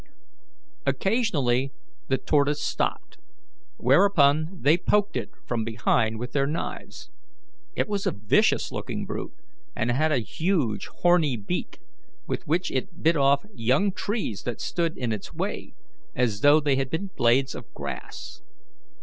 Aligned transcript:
Occasionally 0.87 1.73
the 2.07 2.17
tortoise 2.17 2.59
stopped, 2.63 3.19
whereupon 3.77 4.49
they 4.61 4.75
poked 4.75 5.15
it 5.15 5.29
from 5.45 5.63
behind 5.63 6.17
with 6.17 6.31
their 6.31 6.47
knives. 6.47 7.11
It 7.75 7.87
was 7.87 8.07
a 8.07 8.11
vicious 8.11 8.71
looking 8.71 9.05
brute, 9.05 9.35
and 9.75 9.91
had 9.91 10.11
a 10.11 10.17
huge 10.17 10.87
horny 10.87 11.37
beak, 11.37 11.77
with 12.25 12.47
which 12.47 12.71
it 12.71 13.03
bit 13.03 13.15
off 13.15 13.45
young 13.53 13.91
trees 13.91 14.41
that 14.41 14.59
stood 14.59 14.97
in 14.97 15.11
its 15.11 15.35
way 15.35 15.75
as 16.15 16.41
though 16.41 16.59
they 16.59 16.77
had 16.77 16.89
been 16.89 17.11
blades 17.15 17.53
of 17.53 17.71
grass. 17.75 18.41